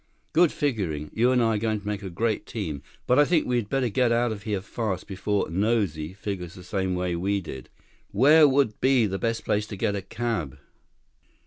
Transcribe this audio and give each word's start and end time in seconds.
"Good 0.33 0.51
figuring. 0.51 1.11
You 1.13 1.29
and 1.31 1.43
I 1.43 1.49
are 1.49 1.59
going 1.59 1.79
to 1.81 1.85
make 1.87 2.01
a 2.01 2.09
great 2.09 2.47
team. 2.47 2.81
But 3.05 3.19
I 3.19 3.23
think 3.25 3.45
we'd 3.45 3.69
better 3.69 3.87
get 3.89 4.11
out 4.11 4.31
of 4.31 4.41
here 4.41 4.59
fast 4.61 5.05
before 5.05 5.47
'Nosy' 5.47 6.13
figures 6.13 6.55
the 6.55 6.63
same 6.63 6.95
way 6.95 7.15
we 7.15 7.39
did. 7.39 7.69
Where 8.09 8.47
would 8.47 8.81
be 8.81 9.05
the 9.05 9.19
best 9.19 9.45
place 9.45 9.67
to 9.67 9.75
get 9.77 9.95
a 9.95 10.01
cab?" 10.01 10.57